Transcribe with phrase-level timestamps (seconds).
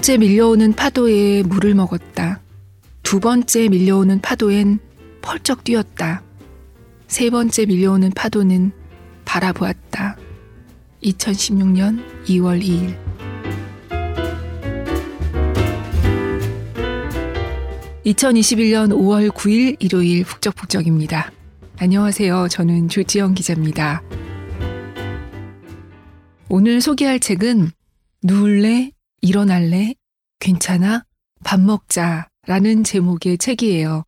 [0.00, 2.40] 번째 밀려오는 파도에 물을 먹었다.
[3.02, 4.78] 두 번째 밀려오는 파도엔
[5.20, 6.22] 펄쩍 뛰었다.
[7.06, 8.72] 세 번째 밀려오는 파도는
[9.26, 10.16] 바라보았다.
[11.02, 12.96] 2016년 2월 2일.
[18.06, 21.30] (2021년 5월 9일) 일요일 북적북적입니다.
[21.76, 22.48] 안녕하세요.
[22.48, 24.02] 저는 조지영 기자입니다.
[26.48, 27.72] 오늘 소개할 책은
[28.22, 28.92] 누울래?
[29.20, 29.94] 일어날래?
[30.38, 31.04] 괜찮아?
[31.44, 32.28] 밥 먹자.
[32.46, 34.04] 라는 제목의 책이에요.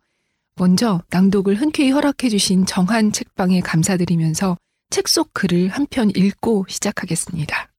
[0.57, 4.57] 먼저 낭독을 흔쾌히 허락해 주신 정한 책방에 감사드리면서
[4.91, 7.72] 책 속 글을 한 편 읽고 시작하겠습니다.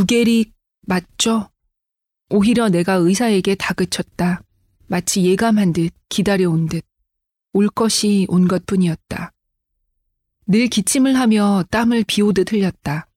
[0.00, 0.54] 루게릭
[0.86, 1.50] 맞죠?
[2.30, 4.42] 오히려 내가 의사에게 다그쳤다.
[4.86, 6.84] 마치 예감한 듯 기다려온 듯.
[7.52, 9.32] 올 것이 온 것 뿐이었다.
[10.46, 13.08] 늘 기침을 하며 땀을 비오듯 흘렸다.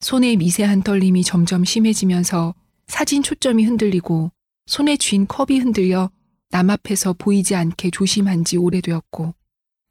[0.00, 2.54] 손의 미세한 떨림이 점점 심해지면서
[2.86, 4.32] 사진 초점이 흔들리고
[4.66, 6.10] 손에 쥔 컵이 흔들려
[6.48, 9.34] 남 앞에서 보이지 않게 조심한 지 오래되었고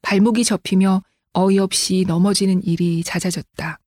[0.02, 3.78] 발목이 접히며 어이없이 넘어지는 일이 잦아졌다.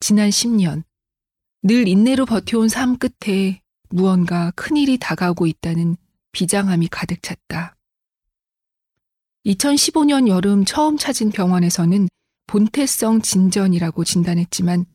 [0.00, 0.82] 지난 10년,
[1.64, 5.96] 늘 인내로 버텨온 삶 끝에 무언가 큰일이 다가오고 있다는
[6.32, 7.76] 비장함이 가득 찼다.
[9.46, 12.08] 2015년 여름 처음 찾은 병원에서는
[12.48, 14.86] 본태성 진전이라고 진단했지만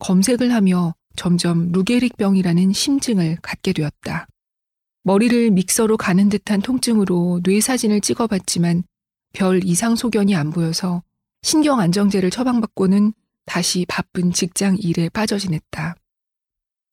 [0.00, 4.26] 검색을 하며 점점 루게릭병이라는 심증을 갖게 되었다.
[5.04, 8.82] 머리를 믹서로 가는 듯한 통증으로 뇌 사진을 찍어봤지만
[9.32, 11.04] 별 이상 소견이 안 보여서
[11.42, 13.12] 신경 안정제를 처방받고는
[13.44, 15.94] 다시 바쁜 직장 일에 빠져 지냈다.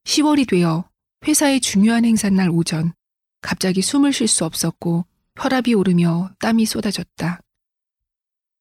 [0.06, 0.90] 10월이 되어
[1.25, 2.94] 회사의 중요한 행사날 오전
[3.41, 5.06] 갑자기 숨을 쉴 수 없었고
[5.36, 7.41] 혈압이 오르며 땀이 쏟아졌다.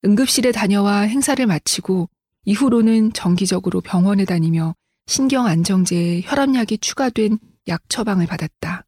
[0.05, 2.09] 응급실에 다녀와 행사를 마치고
[2.45, 4.75] 이후로는 정기적으로 병원에 다니며
[5.07, 7.39] 신경 안정제에 혈압약이 추가된
[7.69, 8.87] 약 처방을 받았다.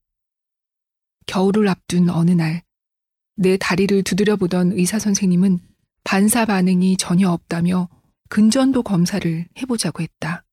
[1.26, 2.62] 겨울을 앞둔 어느 날,
[3.36, 5.58] 내 다리를 두드려 보던 의사 선생님은
[6.04, 7.88] 반사 반응이 전혀 없다며
[8.28, 10.43] 근전도 검사를 해보자고 했다.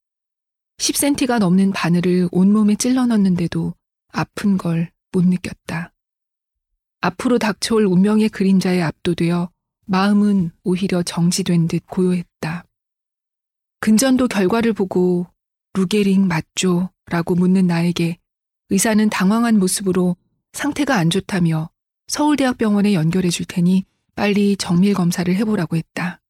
[0.82, 3.74] 10cm가 넘는 바늘을 온몸에 찔러 넣는데도
[4.12, 5.94] 아픈 걸 못 느꼈다.
[7.02, 9.50] 앞으로 닥쳐올 운명의 그림자에 압도되어
[9.86, 12.66] 마음은 오히려 정지된 듯 고요했다.
[13.80, 15.28] 근전도 결과를 보고
[15.74, 16.92] 루게링 맞죠?
[17.08, 18.20] 라고 묻는 나에게
[18.70, 20.16] 의사는 당황한 모습으로
[20.54, 21.70] 상태가 안 좋다며
[22.08, 26.21] 서울대학병원에 연결해 줄 테니 빨리 정밀 검사를 해보라고 했다.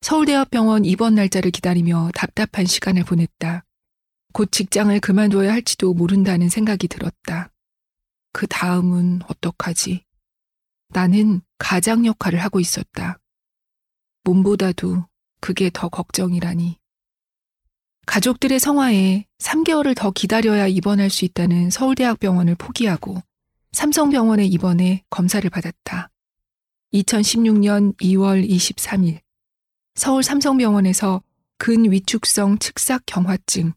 [0.00, 3.64] 서울대학병원 입원 날짜를 기다리며 답답한 시간을 보냈다.
[4.32, 7.52] 곧 직장을 그만둬야 할지도 모른다는 생각이 들었다.
[8.32, 10.04] 그 다음은 어떡하지?
[10.88, 13.18] 나는 가장 역할을 하고 있었다.
[14.24, 15.04] 몸보다도
[15.40, 16.78] 그게 더 걱정이라니.
[18.06, 23.22] 가족들의 성화에 3개월을 더 기다려야 입원할 수 있다는 서울대학병원을 포기하고
[23.72, 26.10] 삼성병원에 입원해 검사를 받았다.
[26.92, 29.20] 2016년 2월 23일
[30.00, 31.22] 서울 삼성병원에서
[31.58, 33.74] 근위축성 측삭 경화증,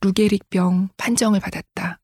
[0.00, 2.00] 루게릭병 판정을 받았다.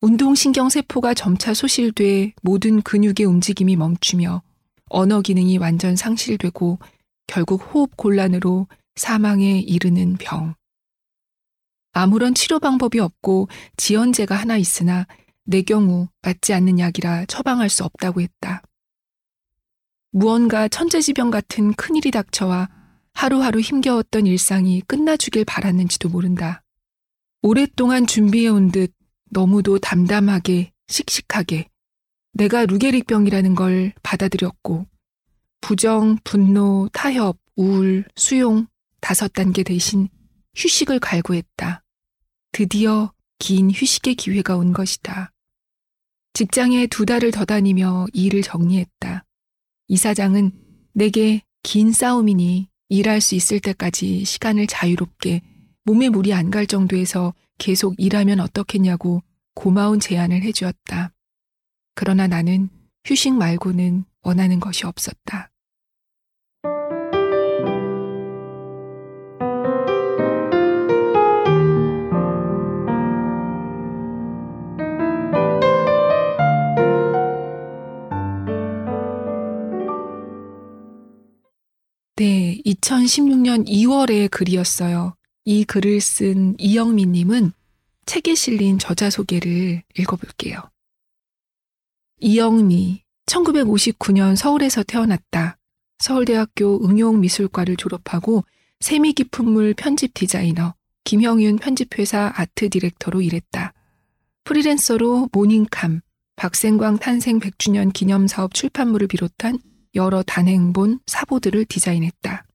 [0.00, 4.42] 운동신경세포가 점차 소실돼 모든 근육의 움직임이 멈추며
[4.90, 6.80] 언어 기능이 완전 상실되고
[7.28, 8.66] 결국 호흡 곤란으로
[8.96, 10.56] 사망에 이르는 병.
[11.92, 15.06] 아무런 치료 방법이 없고 지연제가 하나 있으나
[15.44, 18.62] 내 경우 맞지 않는 약이라 처방할 수 없다고 했다.
[20.14, 22.68] 무언가 천재지병 같은 큰일이 닥쳐와
[23.14, 26.62] 하루하루 힘겨웠던 일상이 끝나주길 바랐는지도 모른다.
[27.40, 28.92] 오랫동안 준비해온 듯
[29.30, 31.70] 너무도 담담하게, 씩씩하게
[32.34, 34.86] 내가 루게릭병이라는 걸 받아들였고,
[35.62, 38.66] 부정, 분노, 타협, 우울, 수용
[39.00, 40.08] 다섯 단계 대신
[40.56, 41.82] 휴식을 갈구했다.
[42.52, 45.32] 드디어 긴 휴식의 기회가 온 것이다.
[46.34, 49.24] 직장에 두 달을 더 다니며 일을 정리했다.
[49.92, 50.52] 이사장은
[50.94, 55.42] 내게 긴 싸움이니 일할 수 있을 때까지 시간을 자유롭게
[55.84, 59.22] 몸에 물이 안 갈 정도에서 계속 일하면 어떻겠냐고
[59.54, 61.12] 고마운 제안을 해주었다.
[61.94, 62.70] 그러나 나는
[63.04, 65.51] 휴식 말고는 원하는 것이 없었다.
[82.16, 85.14] 네, 2016년 2월의 글이었어요.
[85.46, 87.52] 이 글을 쓴 이영민님은
[88.04, 90.58] 책에 실린 저자 소개를 읽어볼게요.
[92.20, 95.56] 이영미, 1959년 서울에서 태어났다.
[96.00, 98.44] 서울대학교 응용미술과를 졸업하고
[98.80, 100.74] 세미 깊은 물 편집 디자이너,
[101.04, 103.72] 김형윤 편집회사 아트 디렉터로 일했다.
[104.44, 106.02] 프리랜서로 모닝캄,
[106.36, 109.58] 박생광 탄생 100주년 기념사업 출판물을 비롯한
[109.94, 112.46] 여러 단행본, 사보들을 디자인했다.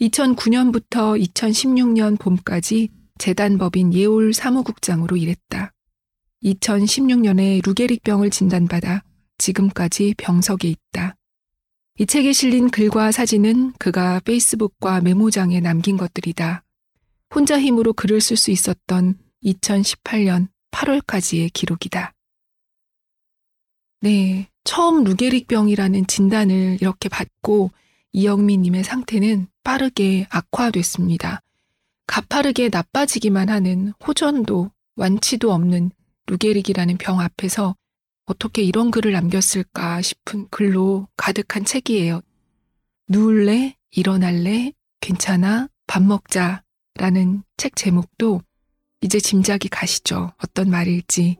[0.00, 5.72] 2009년부터 2016년 봄까지 재단법인 예올 사무국장으로 일했다.
[6.42, 9.02] 2016년에 루게릭병을 진단받아
[9.38, 11.16] 지금까지 병석에 있다.
[11.98, 16.64] 이 책에 실린 글과 사진은 그가 페이스북과 메모장에 남긴 것들이다.
[17.34, 22.12] 혼자 힘으로 글을 쓸 수 있었던 2018년 8월까지의 기록이다.
[24.00, 27.70] 네, 처음 루게릭병이라는 진단을 이렇게 받고
[28.12, 31.40] 이영미님의 상태는 빠르게 악화됐습니다.
[32.06, 35.90] 가파르게 나빠지기만 하는 호전도 완치도 없는
[36.26, 37.76] 루게릭이라는 병 앞에서
[38.26, 42.22] 어떻게 이런 글을 남겼을까 싶은 글로 가득한 책이에요.
[43.08, 43.76] 누울래?
[43.90, 44.72] 일어날래?
[45.00, 45.68] 괜찮아?
[45.86, 46.62] 밥 먹자.
[46.94, 48.40] 라는 책 제목도
[49.02, 50.32] 이제 짐작이 가시죠.
[50.38, 51.36] 어떤 말일지.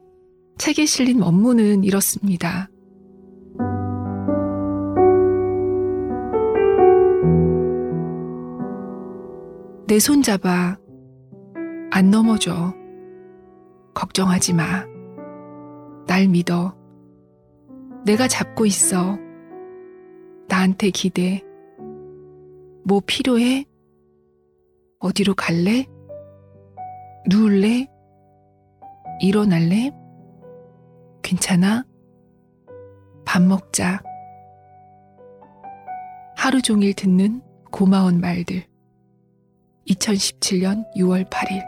[0.58, 2.68] 책에 실린 원문은 이렇습니다.
[9.86, 10.78] 내 손 잡아.
[11.90, 12.74] 안 넘어져.
[13.94, 14.84] 걱정하지 마.
[16.06, 16.74] 날 믿어.
[18.04, 19.18] 내가 잡고 있어.
[20.48, 21.42] 나한테 기대.
[22.84, 23.64] 뭐 필요해?
[25.00, 25.86] 어디로 갈래?
[27.28, 27.86] 누울래?
[29.20, 29.90] 일어날래?
[31.22, 31.84] 괜찮아?
[33.24, 34.02] 밥 먹자.
[36.36, 38.64] 하루 종일 듣는 고마운 말들.
[39.88, 41.62] 2017년 6월 8일.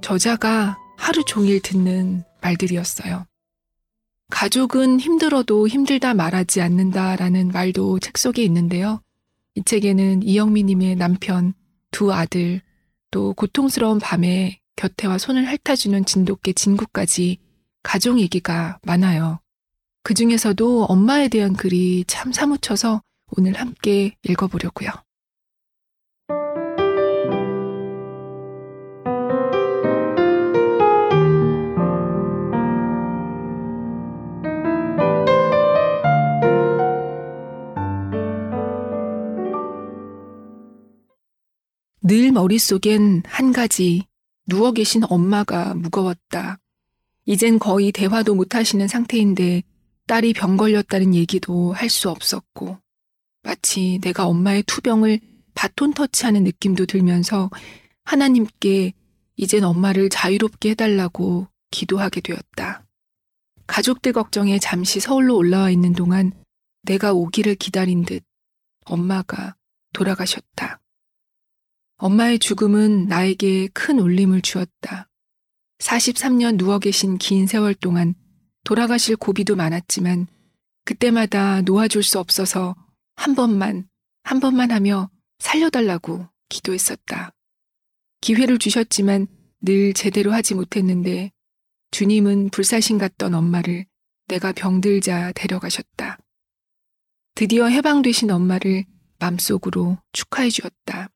[0.00, 3.26] 저자가 하루 종일 듣는 말들이었어요.
[4.30, 9.02] 가족은 힘들어도 힘들다 말하지 않는다라는 말도 책 속에 있는데요.
[9.54, 11.54] 이 책에는 이영미님의 남편,
[11.90, 12.60] 두 아들,
[13.10, 17.38] 또 고통스러운 밤에 곁에와 손을 핥아주는 진돗개 진구까지
[17.82, 19.40] 가족 얘기가 많아요.
[20.02, 23.02] 그 중에서도 엄마에 대한 글이 참 사무쳐서
[23.36, 24.90] 오늘 함께 읽어보려고요.
[42.00, 44.06] 늘 머릿속엔 한 가지
[44.46, 46.58] 누워 계신 엄마가 무거웠다.
[47.26, 49.62] 이젠 거의 대화도 못 하시는 상태인데
[50.06, 52.78] 딸이 병 걸렸다는 얘기도 할 수 없었고
[53.48, 55.20] 마치 내가 엄마의 투병을
[55.54, 57.48] 바톤 터치하는 느낌도 들면서
[58.04, 58.92] 하나님께
[59.36, 62.84] 이젠 엄마를 자유롭게 해달라고 기도하게 되었다.
[63.66, 66.32] 가족들 걱정에 잠시 서울로 올라와 있는 동안
[66.82, 68.22] 내가 오기를 기다린 듯
[68.84, 69.56] 엄마가
[69.94, 70.80] 돌아가셨다.
[71.96, 75.08] 엄마의 죽음은 나에게 큰 울림을 주었다.
[75.78, 78.14] 43년 누워 계신 긴 세월 동안
[78.64, 80.26] 돌아가실 고비도 많았지만
[80.84, 82.76] 그때마다 놓아줄 수 없어서
[83.18, 83.88] 한 번만,
[84.22, 85.10] 한 번만 하며
[85.40, 87.32] 살려달라고 기도했었다.
[88.20, 89.26] 기회를 주셨지만
[89.60, 91.32] 늘 제대로 하지 못했는데
[91.90, 93.86] 주님은 불사신 같던 엄마를
[94.28, 96.18] 내가 병들자 데려가셨다.
[97.34, 98.84] 드디어 해방되신 엄마를
[99.18, 101.08] 맘속으로 축하해 주었다.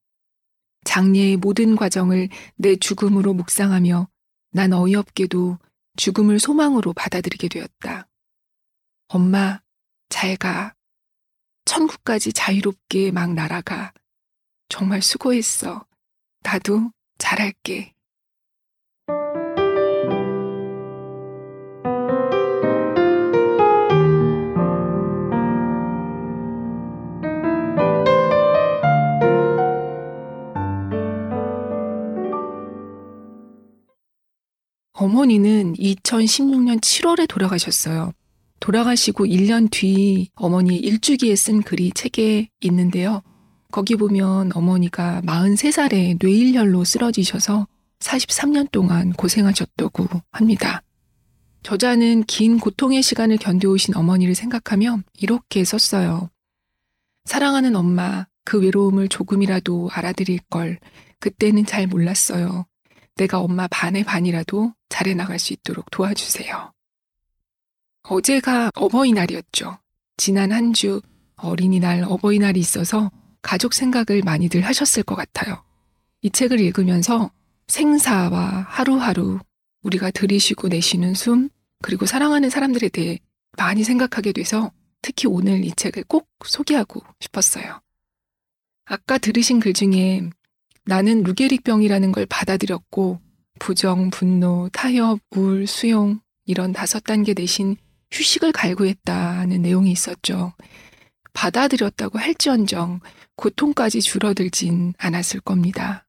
[0.85, 4.09] 장례의 모든 과정을 내 죽음으로 묵상하며
[4.51, 5.57] 난 어이없게도
[5.97, 8.09] 죽음을 소망으로 받아들이게 되었다.
[9.07, 9.61] 엄마,
[10.09, 10.75] 잘 가.
[11.65, 13.93] 천국까지 자유롭게 막 날아가.
[14.69, 15.85] 정말 수고했어.
[16.43, 17.95] 나도 잘할게.
[34.95, 38.13] 어머니는 2016년 7월에 돌아가셨어요.
[38.63, 43.23] 돌아가시고 1년 뒤 어머니 일주기에 쓴 글이 책에 있는데요.
[43.73, 47.67] 거기 보면 어머니가 43살에 뇌일혈로 쓰러지셔서
[47.99, 50.81] 43년 동안 고생하셨다고 합니다.
[51.65, 56.31] 저자는 긴 고통의 시간을 견뎌오신 어머니를 생각하며 이렇게 썼어요.
[57.25, 60.79] 사랑하는 엄마, 그 외로움을 조금이라도 알아드릴 걸
[61.19, 62.67] 그때는 잘 몰랐어요.
[63.17, 66.73] 내가 엄마 반의 반이라도 잘해 나갈 수 있도록 도와주세요.
[68.03, 69.79] 어제가 어버이날이었죠.
[70.17, 71.01] 지난 한 주
[71.37, 73.11] 어린이날, 어버이날이 있어서
[73.43, 75.63] 가족 생각을 많이들 하셨을 것 같아요.
[76.23, 77.31] 이 책을 읽으면서
[77.67, 79.41] 생사와 하루하루
[79.83, 81.49] 우리가 들이쉬고 내쉬는 숨,
[81.83, 83.19] 그리고 사랑하는 사람들에 대해
[83.59, 87.81] 많이 생각하게 돼서 특히 오늘 이 책을 꼭 소개하고 싶었어요.
[88.85, 90.31] 아까 들으신 글 중에
[90.85, 93.21] 나는 루게릭병이라는 걸 받아들였고
[93.59, 97.77] 부정, 분노, 타협, 우울, 수용 이런 다섯 단계 대신
[98.13, 100.53] 휴식을 갈구했다는 내용이 있었죠.
[101.33, 103.01] 받아들였다고 할지언정
[103.37, 106.07] 고통까지 줄어들진 않았을 겁니다.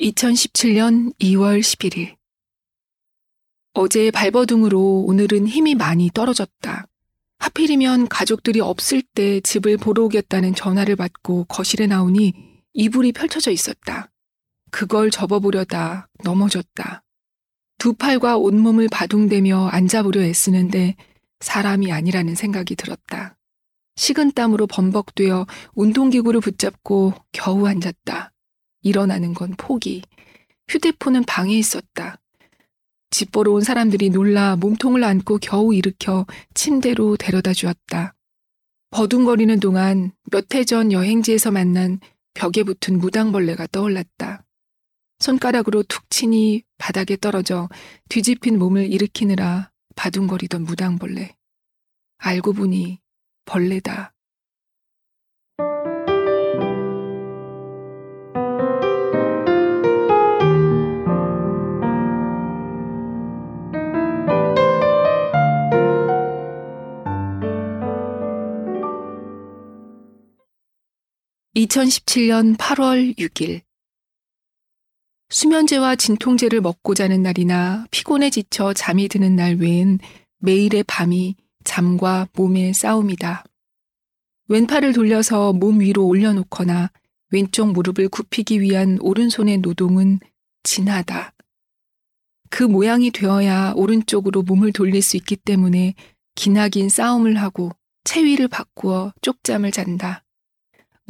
[0.00, 2.19] 2017년 2월 11일.
[3.72, 6.86] 어제 발버둥으로 오늘은 힘이 많이 떨어졌다.
[7.38, 12.34] 하필이면 가족들이 없을 때 집을 보러 오겠다는 전화를 받고 거실에 나오니
[12.74, 14.10] 이불이 펼쳐져 있었다.
[14.72, 17.02] 그걸 접어보려다 넘어졌다.
[17.78, 20.96] 두 팔과 온몸을 바둥대며 앉아보려 애쓰는데
[21.38, 23.38] 사람이 아니라는 생각이 들었다.
[23.96, 28.32] 식은 땀으로 범벅되어 운동기구를 붙잡고 겨우 앉았다.
[28.82, 30.02] 일어나는 건 포기.
[30.68, 32.18] 휴대폰은 방에 있었다.
[33.10, 38.14] 집 보러 온 사람들이 놀라 몸통을 안고 겨우 일으켜 침대로 데려다 주었다.
[38.90, 42.00] 버둥거리는 동안 몇 해 전 여행지에서 만난
[42.34, 44.44] 벽에 붙은 무당벌레가 떠올랐다.
[45.18, 47.68] 손가락으로 툭 치니 바닥에 떨어져
[48.08, 51.34] 뒤집힌 몸을 일으키느라 바둥거리던 무당벌레.
[52.18, 53.00] 알고 보니
[53.44, 54.14] 벌레다.
[71.56, 73.62] 2017년 8월 6일.
[75.30, 79.98] 수면제와 진통제를 먹고 자는 날이나 피곤해 지쳐 잠이 드는 날 외엔
[80.38, 83.44] 매일의 밤이 잠과 몸의 싸움이다.
[84.46, 86.92] 왼팔을 돌려서 몸 위로 올려놓거나
[87.32, 90.20] 왼쪽 무릎을 굽히기 위한 오른손의 노동은
[90.62, 91.32] 진하다.
[92.48, 95.94] 그 모양이 되어야 오른쪽으로 몸을 돌릴 수 있기 때문에
[96.36, 97.72] 기나긴 싸움을 하고
[98.04, 100.24] 체위를 바꾸어 쪽잠을 잔다.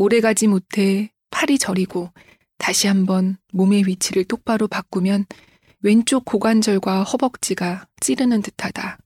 [0.00, 2.11] 오래가지 못해 팔이 저리고
[2.57, 5.26] 다시 한번 몸의 위치를 똑바로 바꾸면
[5.83, 8.99] 왼쪽 고관절과 허벅지가 찌르는 듯하다.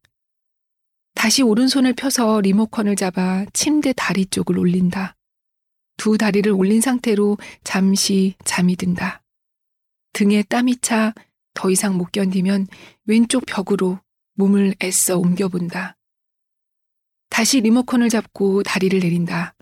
[1.14, 5.16] 다시 오른손을 펴서 리모컨을 잡아 침대 다리 쪽을 올린다.
[5.96, 9.20] 두 다리를 올린 상태로 잠시 잠이 든다.
[10.12, 11.12] 등에 땀이 차
[11.54, 12.66] 더 이상 못 견디면
[13.06, 13.98] 왼쪽 벽으로
[14.34, 15.96] 몸을 애써 옮겨본다.
[17.30, 19.53] 다시 리모컨을 잡고 다리를 내린다.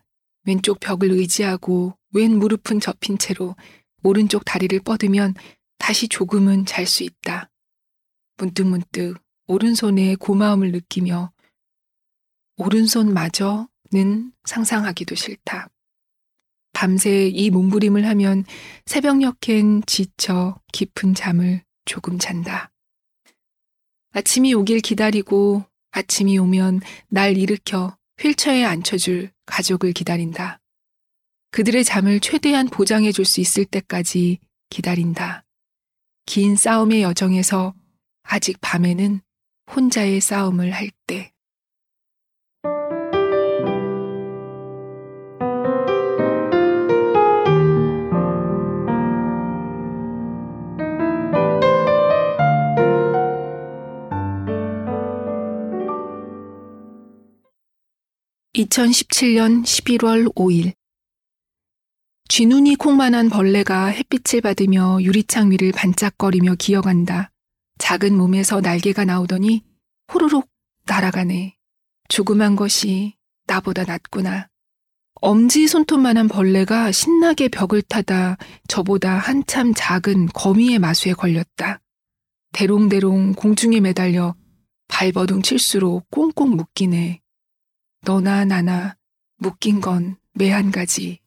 [0.44, 3.56] 왼쪽 벽을 의지하고 왼 무릎은 접힌 채로
[4.02, 5.34] 오른쪽 다리를 뻗으면
[5.78, 7.50] 다시 조금은 잘 수 있다.
[8.36, 11.32] 문득문득 오른손에 고마움을 느끼며
[12.56, 15.68] 오른손마저는 상상하기도 싫다.
[16.72, 18.44] 밤새 이 몸부림을 하면
[18.86, 22.70] 새벽녘엔 지쳐 깊은 잠을 조금 잔다.
[24.12, 30.60] 아침이 오길 기다리고 아침이 오면 날 일으켜 휠체어에 앉혀줄 가족을 기다린다.
[31.50, 34.38] 그들의 잠을 최대한 보장해 줄 수 있을 때까지
[34.70, 35.44] 기다린다.
[36.26, 37.74] 긴 싸움의 여정에서
[38.22, 39.20] 아직 밤에는
[39.74, 41.31] 혼자의 싸움을 할 때.
[58.62, 60.72] 2017년 11월 5일
[62.28, 67.30] 쥐눈이 콩만한 벌레가 햇빛을 받으며 유리창 위를 반짝거리며 기어간다.
[67.78, 69.62] 작은 몸에서 날개가 나오더니
[70.12, 70.48] 호로록
[70.86, 71.56] 날아가네.
[72.08, 73.14] 조그만 것이
[73.46, 74.48] 나보다 낫구나.
[75.20, 81.80] 엄지 손톱만한 벌레가 신나게 벽을 타다 저보다 한참 작은 거미의 마수에 걸렸다.
[82.52, 84.34] 대롱대롱 공중에 매달려
[84.88, 87.21] 발버둥 칠수록 꽁꽁 묶이네.
[88.02, 88.96] 너나 나나
[89.38, 91.20] 묶인 건 매 한 가지.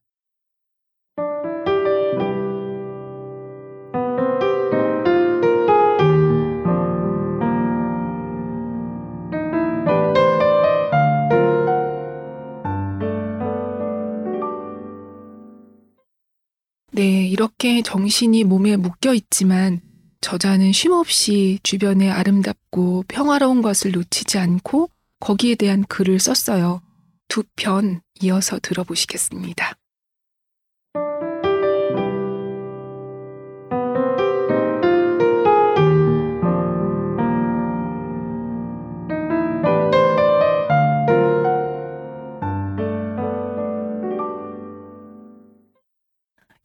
[16.92, 19.82] 네, 이렇게 정신이 몸에 묶여 있지만
[20.22, 24.90] 저자는 쉼없이 주변의 아름답고 평화로운 것을 놓치지 않고
[25.26, 26.84] 거기에 대한 글을 썼어요.
[27.28, 29.74] 두 편 이어서 들어보시겠습니다.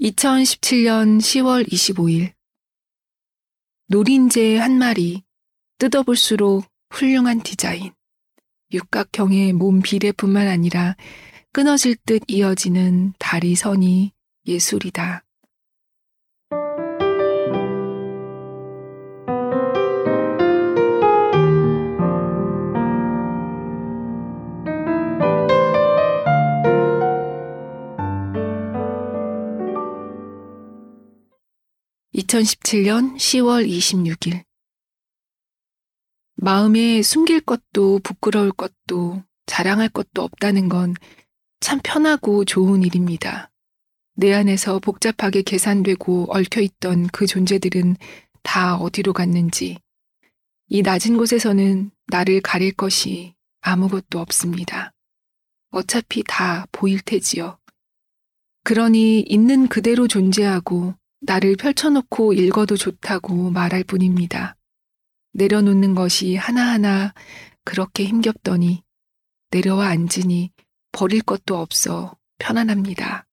[0.03, 2.35] (2017년 10월 25일)
[3.89, 5.23] 노린재의 한 마리
[5.79, 7.93] 뜯어볼수록 훌륭한 디자인
[8.73, 10.97] 육각형의 몸 비례뿐만 아니라
[11.53, 14.13] 끊어질 듯 이어지는 다리 선이
[14.47, 15.25] 예술이다.
[32.31, 34.50] 2017년 10월 26일.
[36.41, 40.95] 마음에 숨길 것도 부끄러울 것도 자랑할 것도 없다는 건
[41.61, 43.51] 참 편하고 좋은 일입니다.
[44.15, 47.97] 내 안에서 복잡하게 계산되고 얽혀있던 그 존재들은
[48.43, 49.79] 다 어디로 갔는지,
[50.69, 54.93] 이 낮은 곳에서는 나를 가릴 것이 아무것도 없습니다.
[55.71, 57.59] 어차피 다 보일 테지요.
[58.65, 64.57] 그러니 있는 그대로 존재하고 나를 펼쳐놓고 읽어도 좋다고 말할 뿐입니다.
[65.33, 67.15] 내려놓는 것이 하나하나
[67.65, 68.83] 그렇게 힘겹더니
[69.51, 70.51] 내려와 앉으니
[70.93, 73.27] 버릴 것도 없어 편안합니다.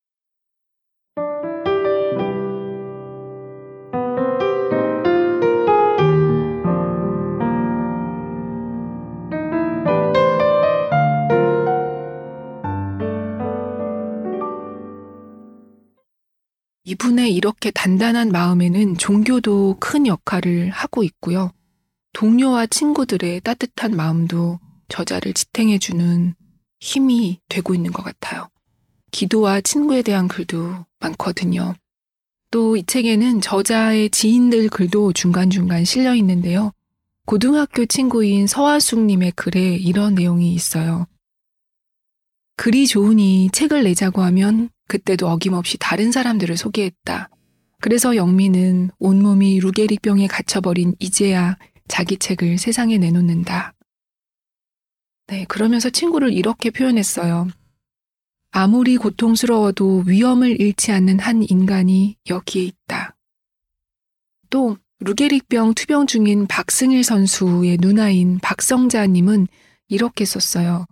[16.84, 21.52] 이분의 이렇게 단단한 마음에는 종교도 큰 역할을 하고 있고요.
[22.14, 24.60] 동료와 친구들의 따뜻한 마음도
[24.90, 26.36] 저자를 지탱해주는
[26.80, 28.50] 힘이 되고 있는 것 같아요.
[29.12, 31.76] 기도와 친구에 대한 글도 많거든요.
[32.50, 36.72] 또 이 책에는 저자의 지인들 글도 중간중간 실려 있는데요.
[37.26, 41.08] 고등학교 친구인 서화숙님의 글에 이런 내용이 있어요.
[42.56, 47.30] 글이 좋으니 책을 내자고 하면 그때도 어김없이 다른 사람들을 소개했다.
[47.82, 53.74] 그래서 영미는 온몸이 루게릭병에 갇혀버린 이제야 자기 책을 세상에 내놓는다.
[55.28, 57.48] 네, 그러면서 친구를 이렇게 표현했어요.
[58.52, 63.16] 아무리 고통스러워도 위험을 잃지 않는 한 인간이 여기에 있다.
[64.50, 69.48] 또 루게릭병 투병 중인 박승일 선수의 누나인 박성자님은
[69.90, 70.86] 이렇게 썼어요.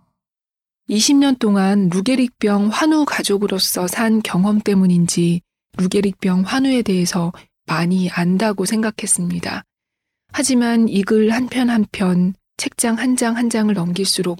[0.88, 5.40] 20년 동안 루게릭병 환우 가족으로서 산 경험 때문인지
[5.78, 7.32] 루게릭병 환우에 대해서
[7.66, 9.64] 많이 안다고 생각했습니다.
[10.36, 14.38] 하지만 이 글 한 편 한 편, 책장 한장한 장을 넘길수록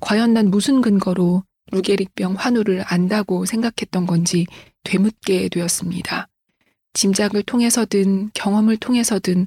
[0.00, 4.46] 과연 난 무슨 근거로 루게릭병 환우를 안다고 생각했던 건지
[4.84, 6.28] 되묻게 되었습니다.
[6.94, 9.44] 짐작을 통해서든 경험을 통해서든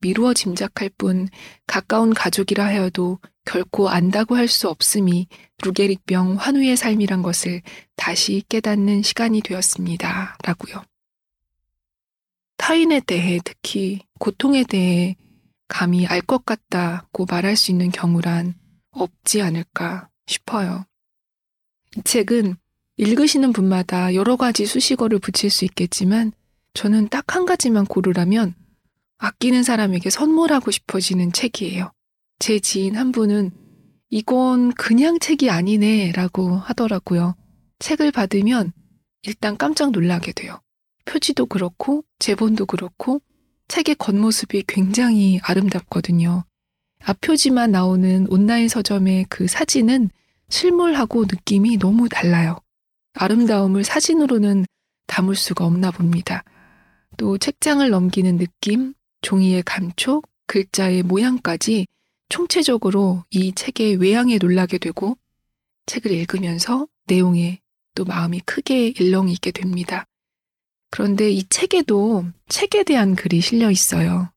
[0.00, 1.28] 미루어 짐작할 뿐
[1.68, 5.28] 가까운 가족이라 하여도 결코 안다고 할 수 없음이
[5.62, 7.62] 루게릭병 환우의 삶이란 것을
[7.94, 10.38] 다시 깨닫는 시간이 되었습니다.
[10.42, 10.82] 라고요.
[12.56, 15.14] 타인에 대해 특히 고통에 대해
[15.68, 18.54] 감히 알 것 같다고 말할 수 있는 경우란
[18.90, 20.84] 없지 않을까 싶어요.
[21.96, 22.56] 이 책은
[22.96, 26.32] 읽으시는 분마다 여러 가지 수식어를 붙일 수 있겠지만
[26.74, 28.54] 저는 딱 한 가지만 고르라면
[29.18, 31.92] 아끼는 사람에게 선물하고 싶어지는 책이에요.
[32.38, 33.50] 제 지인 한 분은
[34.10, 37.34] 이건 그냥 책이 아니네 라고 하더라고요.
[37.78, 38.72] 책을 받으면
[39.22, 40.60] 일단 깜짝 놀라게 돼요.
[41.04, 43.20] 표지도 그렇고, 제본도 그렇고,
[43.68, 46.44] 책의 겉모습이 굉장히 아름답거든요.
[47.02, 50.10] 앞표지만 나오는 온라인 서점의 그 사진은
[50.48, 52.58] 실물하고 느낌이 너무 달라요.
[53.14, 54.66] 아름다움을 사진으로는
[55.06, 56.44] 담을 수가 없나 봅니다.
[57.16, 61.86] 또 책장을 넘기는 느낌, 종이의 감촉, 글자의 모양까지
[62.28, 65.16] 총체적으로 이 책의 외양에 놀라게 되고
[65.86, 67.60] 책을 읽으면서 내용에
[67.94, 70.06] 또 마음이 크게 일렁이게 됩니다.
[70.96, 74.30] 그런데 이 책에도 책에 대한 글이 실려 있어요.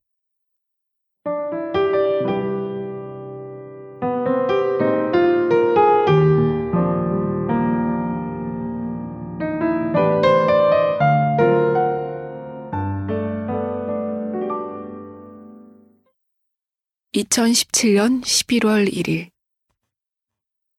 [17.14, 19.30] 2017년 11월 1일.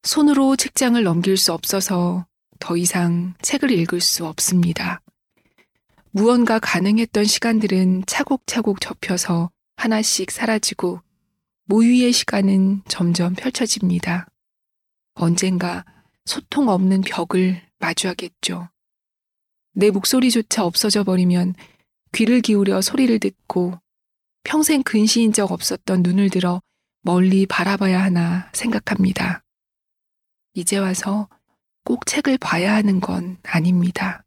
[0.03, 2.27] 손으로 책장을 넘길 수 없어서
[2.59, 5.01] 더 이상 책을 읽을 수 없습니다.
[6.13, 10.99] 무언가 가능했던 시간들은 차곡차곡 접혀서 하나씩 사라지고
[11.65, 14.27] 모유의 시간은 점점 펼쳐집니다.
[15.13, 15.85] 언젠가
[16.25, 18.67] 소통 없는 벽을 마주하겠죠.
[19.73, 21.55] 내 목소리조차 없어져 버리면
[22.11, 23.79] 귀를 기울여 소리를 듣고
[24.43, 26.61] 평생 근시인 적 없었던 눈을 들어
[27.03, 29.43] 멀리 바라봐야 하나 생각합니다.
[30.55, 31.29] 이제 와서
[31.85, 34.25] 꼭 책을 봐야 하는 건 아닙니다.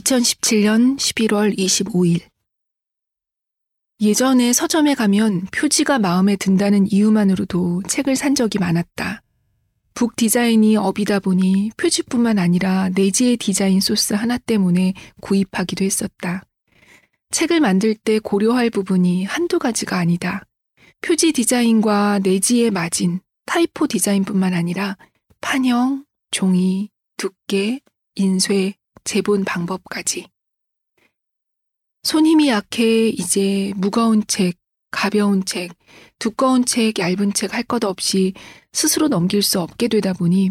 [0.00, 2.22] 2017년 11월 25일
[4.00, 9.22] 예전에 서점에 가면 표지가 마음에 든다는 이유만으로도 책을 산 적이 많았다.
[9.92, 16.44] 북 디자인이 업이다 보니 표지뿐만 아니라 내지의 디자인 소스 하나 때문에 구입하기도 했었다.
[17.30, 20.44] 책을 만들 때 고려할 부분이 한두 가지가 아니다.
[21.02, 24.96] 표지 디자인과 내지의 마진, 타이포 디자인뿐만 아니라
[25.42, 27.80] 판형, 종이, 두께,
[28.14, 30.26] 인쇄, 재본 방법까지.
[32.02, 34.56] 손 힘이 약해 이제 무거운 책,
[34.90, 35.72] 가벼운 책,
[36.18, 38.32] 두꺼운 책, 얇은 책 할 것 없이
[38.72, 40.50] 스스로 넘길 수 없게 되다 보니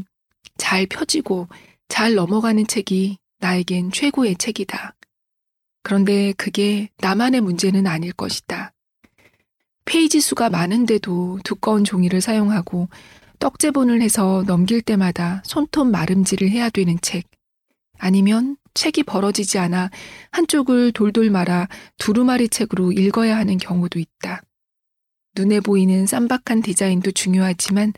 [0.57, 1.47] 잘 펴지고
[1.87, 4.95] 잘 넘어가는 책이 나에겐 최고의 책이다.
[5.83, 8.73] 그런데 그게 나만의 문제는 아닐 것이다.
[9.85, 12.89] 페이지 수가 많은데도 두꺼운 종이를 사용하고
[13.39, 17.25] 떡제본을 해서 넘길 때마다 손톱 마름질을 해야 되는 책.
[17.99, 19.89] 아니면 책이 벌어지지 않아
[20.31, 24.41] 한쪽을 돌돌 말아 두루마리 책으로 읽어야 하는 경우도 있다.
[25.35, 27.93] 눈에 보이는 쌈박한 디자인도 중요하지만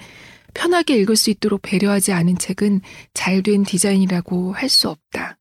[0.53, 2.81] 편하게 읽을 수 있도록 배려하지 않은 책은
[3.13, 5.37] 잘 된 디자인이라고 할 수 없다.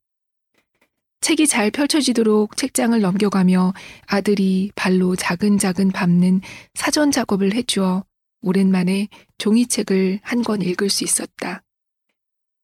[1.20, 3.74] 책이 잘 펼쳐지도록 책장을 넘겨가며
[4.06, 6.40] 아들이 발로 자근자근 밟는
[6.74, 8.04] 사전 작업을 해주어
[8.42, 11.62] 오랜만에 종이책을 한 권 읽을 수 있었다.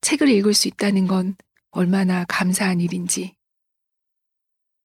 [0.01, 1.37] 책을 읽을 수 있다는 건
[1.77, 3.37] 얼마나 감사한 일인지.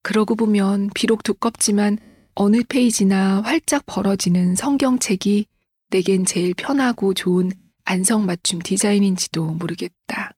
[0.04, 1.98] 그러고 보면 비록 두껍지만
[2.36, 5.46] 어느 페이지나 활짝 벌어지는 성경책이
[5.90, 7.52] 내겐 제일 편하고 좋은
[7.86, 10.34] 안성맞춤 디자인인지도 모르겠다.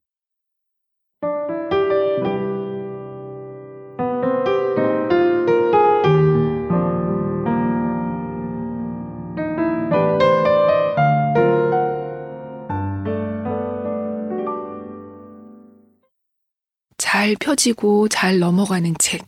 [17.13, 19.23] 잘 펴지고 잘 넘어가는 책.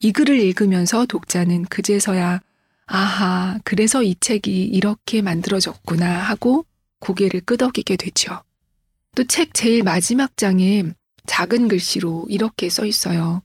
[0.00, 2.42] 이 글을 읽으면서 독자는 그제서야
[2.84, 6.66] 아하, 그래서 이 책이 이렇게 만들어졌구나 하고
[7.00, 8.42] 고개를 끄덕이게 되죠.
[9.16, 10.84] 또 책 제일 마지막 장에
[11.24, 13.40] 작은 글씨로 이렇게 써 있어요.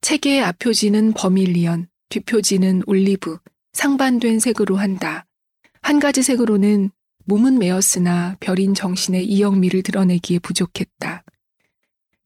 [0.00, 3.38] 책의 앞표지는 버밀리언, 뒷표지는 올리브,
[3.72, 5.26] 상반된 색으로 한다.
[5.80, 6.90] 한 가지 색으로는
[7.26, 11.22] 몸은 메었으나 별인 정신의 이영미를 드러내기에 부족했다.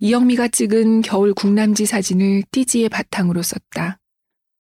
[0.05, 3.99] 이영미가 찍은 겨울 국남지 사진을 띠지의 바탕으로 썼다.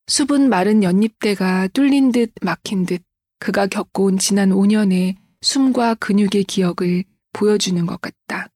[0.07, 3.02] 수분 마른 연잎대가 뚫린 듯 막힌 듯
[3.40, 7.04] 그가 겪어온 지난 5년의 숨과 근육의 기억을
[7.35, 8.48] 보여주는 것 같다.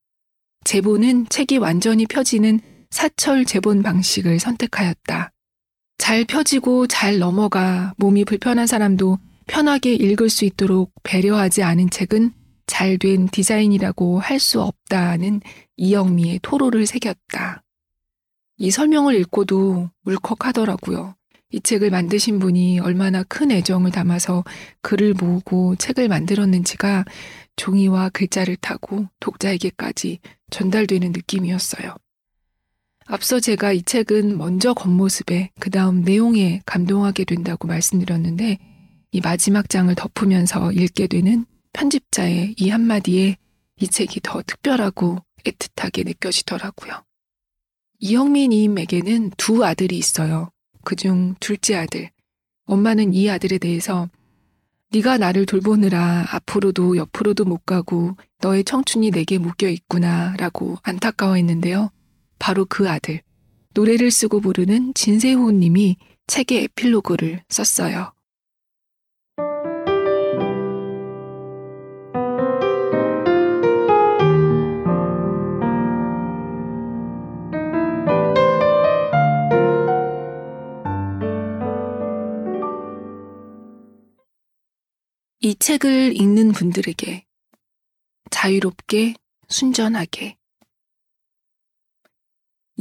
[0.63, 5.29] 제본은 책이 완전히 펴지는 사철 제본 방식을 선택하였다.
[5.99, 12.33] 잘 펴지고 잘 넘어가 몸이 불편한 사람도 편하게 읽을 수 있도록 배려하지 않은 책은
[12.65, 15.41] 잘 된 디자인이라고 할 수 없다는
[15.79, 17.63] 이영미의 토로를 새겼다.
[18.57, 21.15] 이 설명을 읽고도 울컥하더라고요.
[21.51, 24.43] 이 책을 만드신 분이 얼마나 큰 애정을 담아서
[24.81, 27.05] 글을 모으고 책을 만들었는지가
[27.55, 30.19] 종이와 글자를 타고 독자에게까지
[30.51, 31.95] 전달되는 느낌이었어요.
[33.05, 38.59] 앞서 제가 이 책은 먼저 겉모습에 그 다음 내용에 감동하게 된다고 말씀드렸는데
[39.11, 43.37] 이 마지막 장을 덮으면서 읽게 되는 편집자의 이 한마디에
[43.77, 47.03] 이 책이 더 특별하고 애틋하게 느껴지더라고요.
[47.99, 50.49] 이영민님에게는 두 아들이 있어요.
[50.83, 52.09] 그중 둘째 아들.
[52.65, 54.09] 엄마는 이 아들에 대해서
[54.91, 61.91] 네가 나를 돌보느라 앞으로도 옆으로도 못 가고 너의 청춘이 내게 묶여 있구나라고 안타까워했는데요.
[62.39, 63.21] 바로 그 아들.
[63.73, 65.97] 노래를 쓰고 부르는 진세호 님이
[66.27, 68.13] 책의 에필로그를 썼어요.
[85.41, 87.25] 이 책을 읽는 분들에게
[88.29, 89.13] 자유롭게
[89.47, 90.37] 순전하게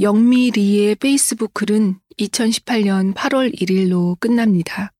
[0.00, 4.92] 영미 리의 페이스북 글은 2018년 8월 1일로 끝납니다.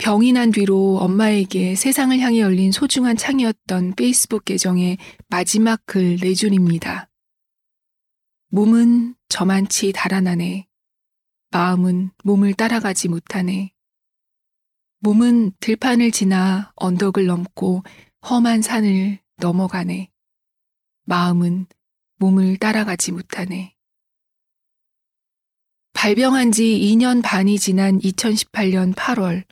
[0.00, 7.08] 병이 난 뒤로 엄마에게 세상을 향해 열린 소중한 창이었던 페이스북 계정의 마지막 글 네 줄입니다.
[8.48, 10.66] 몸은 저만치 달아나네.
[11.50, 13.73] 마음은 몸을 따라가지 못하네.
[15.04, 17.82] 몸은 들판을 지나 언덕을 넘고
[18.26, 20.08] 험한 산을 넘어가네.
[21.04, 21.66] 마음은
[22.16, 23.74] 몸을 따라가지 못하네.
[25.92, 29.44] 발병한 지 2년 반이 지난 2018년 8월,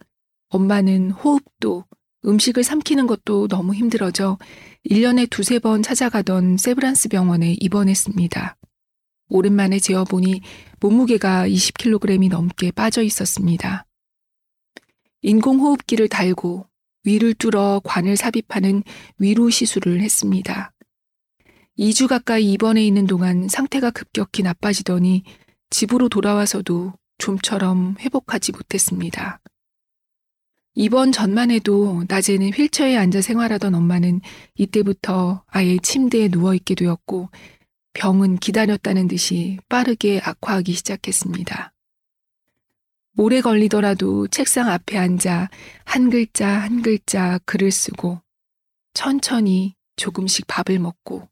[0.48, 1.84] 엄마는 호흡도
[2.24, 4.38] 음식을 삼키는 것도 너무 힘들어져
[4.88, 8.56] 1년에 두세 번 찾아가던 세브란스 병원에 입원했습니다.
[9.28, 10.40] 오랜만에 재어보니
[10.80, 13.84] 몸무게가 20kg이 넘게 빠져 있었습니다.
[15.22, 16.66] 인공호흡기를 달고
[17.04, 18.82] 위를 뚫어 관을 삽입하는
[19.18, 20.72] 위로 시술을 했습니다.
[21.78, 25.24] 2주 가까이 입원해 있는 동안 상태가 급격히 나빠지더니
[25.70, 29.40] 집으로 돌아와서도 좀처럼 회복하지 못했습니다.
[30.74, 34.20] 입원 전만 해도 낮에는 휠체어에 앉아 생활하던 엄마는
[34.54, 37.30] 이때부터 아예 침대에 누워있게 되었고
[37.94, 41.72] 병은 기다렸다는 듯이 빠르게 악화하기 시작했습니다.
[43.16, 45.48] 오래 걸리더라도 책상 앞에 앉아
[45.84, 48.20] 한 글자 한 글자 글을 쓰고
[48.94, 51.28] 천천히 조금씩 밥을 먹고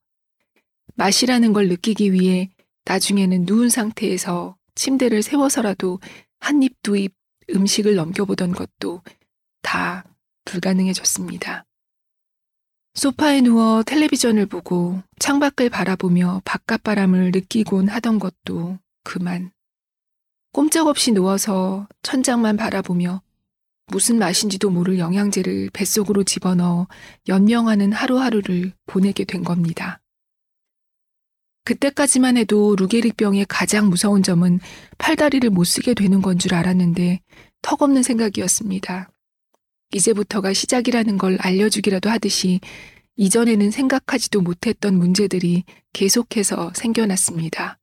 [0.97, 2.51] 맛이라는 걸 느끼기 위해
[2.85, 6.01] 나중에는 누운 상태에서 침대를 세워서라도
[6.41, 7.15] 한 입 두 입
[7.51, 9.03] 음식을 넘겨보던 것도
[9.63, 10.05] 다
[10.45, 11.65] 불가능해졌습니다.
[12.95, 19.51] 소파에 누워 텔레비전을 보고 창밖을 바라보며 바깥바람을 느끼곤 하던 것도 그만.
[20.53, 23.23] 꼼짝없이 누워서 천장만 바라보며
[23.87, 26.87] 무슨 맛인지도 모를 영양제를 뱃속으로 집어넣어
[27.29, 30.01] 연명하는 하루하루를 보내게 된 겁니다.
[31.65, 34.61] 그때까지만 해도 루게릭병의 가장 무서운 점은
[34.99, 37.21] 팔다리를 못 쓰게 되는 건 줄 알았는데
[37.63, 39.11] 턱없는 생각이었습니다.
[39.93, 42.61] 이제부터가 시작이라는 걸 알려주기라도 하듯이
[43.17, 47.80] 이전에는 생각하지도 못했던 문제들이 계속해서 생겨났습니다.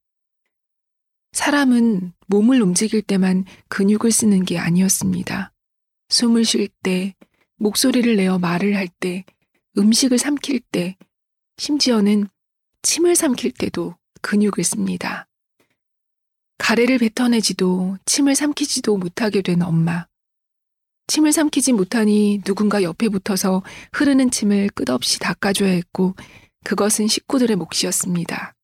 [1.32, 5.54] 사람은 몸을 움직일 때만 근육을 쓰는 게 아니었습니다.
[6.10, 7.16] 숨을 쉴 때,
[7.58, 9.26] 목소리를 내어 말을 할 때,
[9.78, 10.98] 음식을 삼킬 때,
[11.58, 12.28] 심지어는
[12.82, 15.28] 침을 삼킬 때도 근육을 씁니다.
[16.58, 20.08] 가래를 뱉어내지도 침을 삼키지도 못하게 된 엄마.
[21.08, 23.64] 침을 삼키지 못하니 누군가 옆에 붙어서
[23.94, 26.16] 흐르는 침을 끝없이 닦아줘야 했고
[26.66, 28.57] 그것은 식구들의 몫이었습니다.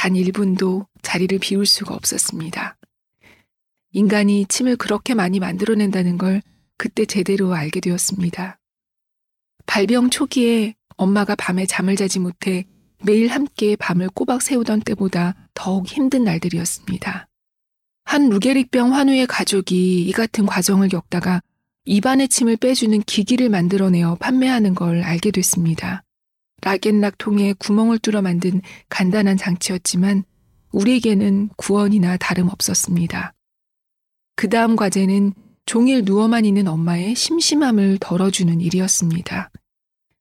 [0.00, 2.78] 단 1분도 자리를 비울 수가 없었습니다.
[3.92, 6.40] 인간이 침을 그렇게 많이 만들어낸다는 걸
[6.78, 8.58] 그때 제대로 알게 되었습니다.
[9.66, 12.64] 발병 초기에 엄마가 밤에 잠을 자지 못해
[13.04, 17.28] 매일 함께 밤을 꼬박 새우던 때보다 더욱 힘든 날들이었습니다.
[18.04, 21.42] 한 루게릭병 환우의 가족이 이 같은 과정을 겪다가
[21.84, 26.04] 입안의 침을 빼주는 기기를 만들어내어 판매하는 걸 알게 됐습니다.
[26.62, 30.24] 락앤락 통에 구멍을 뚫어 만든 간단한 장치였지만
[30.72, 33.34] 우리에게는 구원이나 다름없었습니다.
[34.36, 35.34] 그 다음 과제는
[35.66, 39.50] 종일 누워만 있는 엄마의 심심함을 덜어주는 일이었습니다.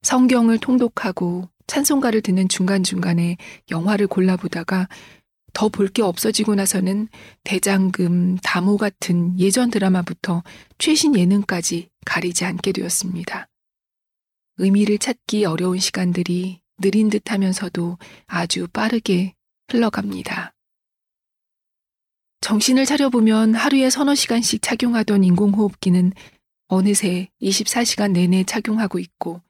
[0.02, 3.38] 성경을 통독하고 찬송가를 듣는 중간중간에
[3.70, 4.88] 영화를 골라보다가
[5.54, 7.08] 더 볼 게 없어지고 나서는
[7.44, 10.44] 대장금, 다모 같은 예전 드라마부터
[10.78, 13.49] 최신 예능까지 가리지 않게 되었습니다.
[14.60, 19.34] 의미를 찾기 어려운 시간들이 느린 듯 하면서도 아주 빠르게
[19.70, 20.54] 흘러갑니다.
[22.42, 26.12] 정신을 차려보면 하루에 서너 시간씩 착용하던 인공호흡기는
[26.68, 29.42] 어느새 24시간 내내 착용하고 있고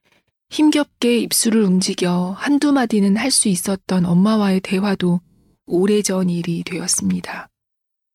[0.51, 5.21] 힘겹게 입술을 움직여 한두 마디는 할 수 있었던 엄마와의 대화도
[5.65, 7.49] 오래전 일이 되었습니다.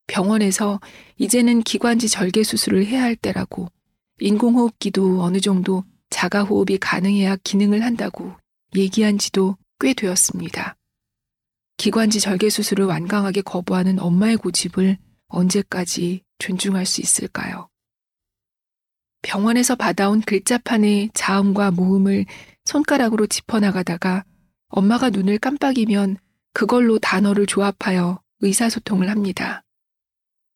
[0.07, 0.79] 병원에서
[1.17, 3.69] 이제는 기관지 절개 수술을 해야 할 때라고
[4.19, 5.83] 인공호흡기도 어느 정도
[6.25, 8.35] 자가호흡이 가능해야 기능을 한다고
[8.75, 10.75] 얘기한 지도 꽤 되었습니다.
[11.77, 17.69] 기관지 절개 수술을 완강하게 거부하는 엄마의 고집을 언제까지 존중할 수 있을까요?
[19.21, 22.25] 병원에서 받아온 글자판의 자음과 모음을
[22.63, 24.23] 손가락으로 짚어나가다가
[24.69, 26.17] 엄마가 눈을 깜빡이면
[26.53, 29.63] 그걸로 단어를 조합하여 의사소통을 합니다.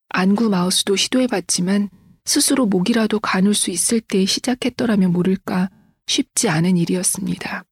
[0.10, 1.90] 안구 마우스도 시도해봤지만
[2.26, 5.70] 스스로 목이라도 가눌 수 있을 때 시작했더라면 모를까
[6.08, 7.64] 쉽지 않은 일이었습니다.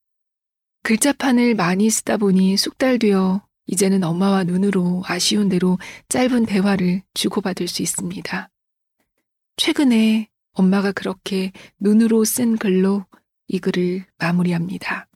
[0.84, 5.78] 글자판을 많이 쓰다 보니 숙달되어 이제는 엄마와 눈으로 아쉬운 대로
[6.10, 8.50] 짧은 대화를 주고받을 수 있습니다.
[9.58, 13.06] 최근에 엄마가 그렇게 눈으로 쓴 글로
[13.48, 15.08] 이 글을 마무리합니다.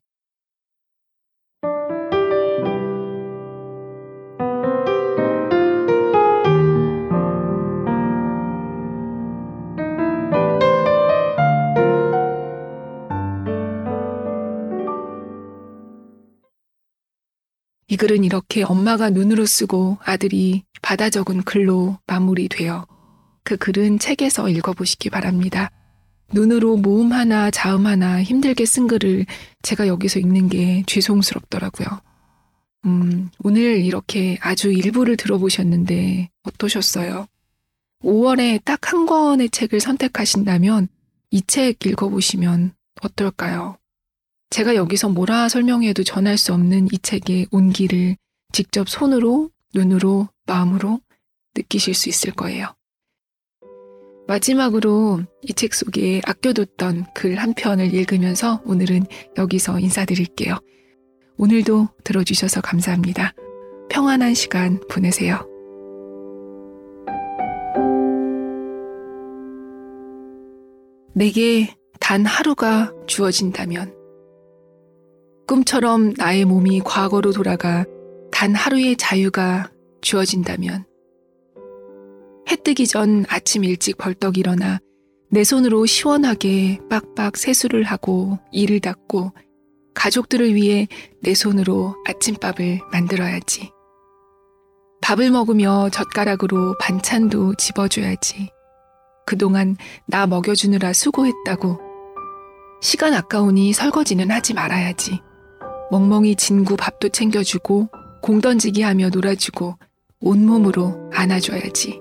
[17.92, 22.88] 이 글은 이렇게 엄마가 눈으로 쓰고 아들이 받아 적은 글로 마무리되어
[23.44, 25.72] 그 글은 책에서 읽어보시기 바랍니다.
[26.32, 29.26] 눈으로 모음 하나, 자음 하나 힘들게 쓴 글을
[29.62, 31.88] 제가 여기서 읽는 게 죄송스럽더라고요.
[32.86, 37.28] 음, 오늘 이렇게 아주 일부를 들어보셨는데 어떠셨어요?
[38.06, 40.88] 5월에 딱 한 권의 책을 선택하신다면
[41.32, 43.76] 이 책 읽어보시면 어떨까요?
[44.52, 48.18] 제가 여기서 뭐라 설명해도 전할 수 없는 이 책의 온기를
[48.52, 51.00] 직접 손으로, 눈으로, 마음으로
[51.56, 52.68] 느끼실 수 있을 거예요.
[54.28, 59.06] 마지막으로 이 책 속에 아껴뒀던 글 한 편을 읽으면서 오늘은
[59.38, 60.60] 여기서 인사드릴게요.
[61.38, 63.34] 오늘도 들어주셔서 감사합니다.
[63.90, 65.48] 평안한 시간 보내세요.
[71.14, 74.01] 내게 단 하루가 주어진다면
[75.52, 77.84] 꿈처럼 나의 몸이 과거로 돌아가
[78.32, 80.86] 단 하루의 자유가 주어진다면
[82.50, 84.80] 해 뜨기 전 아침 일찍 벌떡 일어나
[85.30, 89.34] 내 손으로 시원하게 빡빡 세수를 하고 일을 닦고
[89.94, 90.88] 가족들을 위해
[91.22, 93.72] 내 손으로 아침밥을 만들어야지.
[95.02, 98.50] 밥을 먹으며 젓가락으로 반찬도 집어줘야지.
[99.26, 99.76] 그동안
[100.08, 101.78] 나 먹여주느라 수고했다고.
[102.82, 105.20] 시간 아까우니 설거지는 하지 말아야지.
[105.92, 107.90] 멍멍이 진구 밥도 챙겨주고
[108.22, 109.76] 공 던지기 하며 놀아주고
[110.22, 112.00] 온몸으로 안아줘야지.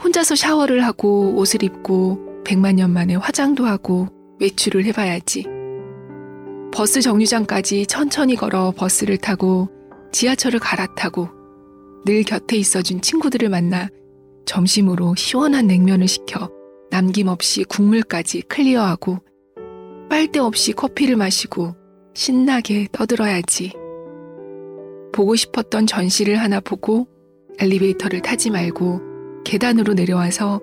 [0.00, 5.44] 혼자서 샤워를 하고 옷을 입고 백만 년 만에 화장도 하고 외출을 해봐야지.
[6.72, 9.68] 버스 정류장까지 천천히 걸어 버스를 타고
[10.12, 11.28] 지하철을 갈아타고
[12.04, 13.88] 늘 곁에 있어준 친구들을 만나
[14.44, 16.48] 점심으로 시원한 냉면을 시켜
[16.92, 19.18] 남김없이 국물까지 클리어하고
[20.08, 21.74] 빨대 없이 커피를 마시고
[22.16, 23.74] 신나게 떠들어야지.
[25.12, 27.06] 보고 싶었던 전시를 하나 보고
[27.58, 29.00] 엘리베이터를 타지 말고
[29.44, 30.62] 계단으로 내려와서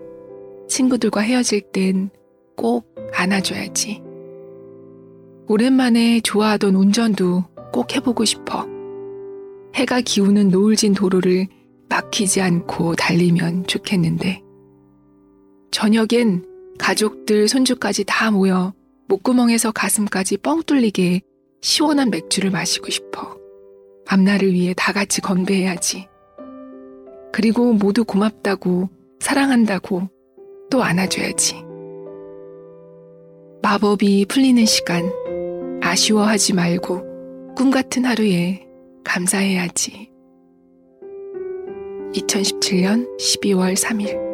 [0.68, 2.10] 친구들과 헤어질 땐
[2.56, 4.02] 꼭 안아줘야지.
[5.48, 8.68] 오랜만에 좋아하던 운전도 꼭 해보고 싶어.
[9.76, 11.48] 해가 기우는 노을진 도로를
[11.88, 14.42] 막히지 않고 달리면 좋겠는데.
[15.70, 16.46] 저녁엔
[16.80, 18.74] 가족들, 손주까지 다 모여
[19.08, 21.22] 목구멍에서 가슴까지 뻥 뚫리게
[21.64, 23.38] 시원한 맥주를 마시고 싶어.
[24.08, 26.10] 앞날을 위해 다 같이 건배해야지.
[27.32, 28.90] 그리고 모두 고맙다고,
[29.22, 30.10] 사랑한다고
[30.70, 31.64] 또 안아줘야지.
[33.62, 35.10] 마법이 풀리는 시간,
[35.82, 38.68] 아쉬워하지 말고 꿈 같은 하루에
[39.06, 40.12] 감사해야지.
[42.14, 44.33] 2017년 12월 3일